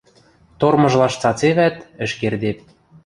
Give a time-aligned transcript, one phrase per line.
[0.59, 2.57] Тормыжлаш цацевӓт– ӹш кердеп.